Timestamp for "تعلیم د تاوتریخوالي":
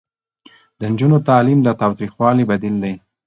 1.29-2.43